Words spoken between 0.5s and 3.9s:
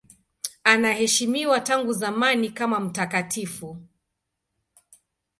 Anaheshimiwa tangu zamani kama mtakatifu.